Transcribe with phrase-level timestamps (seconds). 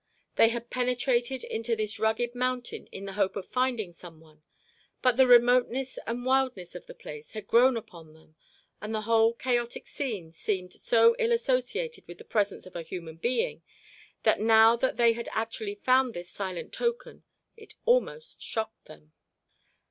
[0.35, 4.41] They had penetrated into this rugged mountain in the hope of finding some one,
[5.03, 8.35] but the remoteness and wildness of the place had grown upon them
[8.81, 13.17] and the whole chaotic scene seemed so ill associated with the presence of a human
[13.17, 13.61] being
[14.23, 17.23] that now that they had actually found this silent token
[17.55, 19.13] it almost shocked them.